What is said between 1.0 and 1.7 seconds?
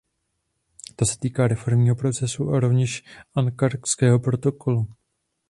se týká